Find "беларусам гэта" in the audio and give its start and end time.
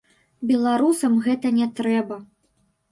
0.51-1.55